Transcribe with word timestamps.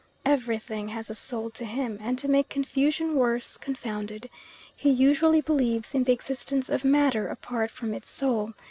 Everything 0.25 0.87
has 0.87 1.11
a 1.11 1.13
soul 1.13 1.51
to 1.51 1.63
him, 1.63 1.99
and 2.01 2.17
to 2.17 2.27
make 2.27 2.49
confusion 2.49 3.13
worse 3.13 3.55
confounded, 3.55 4.31
he 4.75 4.89
usually 4.89 5.41
believes 5.41 5.93
in 5.93 6.05
the 6.05 6.11
existence 6.11 6.69
of 6.71 6.83
matter 6.83 7.27
apart 7.27 7.69
from 7.69 7.93
its 7.93 8.09
soul. 8.09 8.53